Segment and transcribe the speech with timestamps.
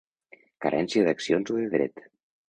[0.65, 2.03] Carència d'accions o de dret.